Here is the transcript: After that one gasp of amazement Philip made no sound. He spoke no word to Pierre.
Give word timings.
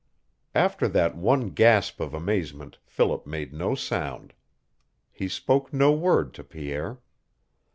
After 0.55 0.87
that 0.87 1.15
one 1.15 1.49
gasp 1.51 1.99
of 1.99 2.15
amazement 2.15 2.79
Philip 2.87 3.27
made 3.27 3.53
no 3.53 3.75
sound. 3.75 4.33
He 5.11 5.27
spoke 5.27 5.71
no 5.71 5.91
word 5.91 6.33
to 6.33 6.43
Pierre. 6.43 6.97